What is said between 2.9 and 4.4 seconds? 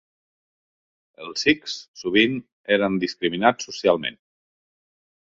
discriminats socialment.